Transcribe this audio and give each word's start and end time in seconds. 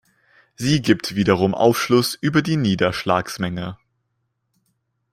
Sie 0.55 0.81
gibt 0.81 1.13
wiederum 1.15 1.53
Aufschluss 1.53 2.15
über 2.15 2.41
die 2.41 2.57
Niederschlagsmenge. 2.57 3.77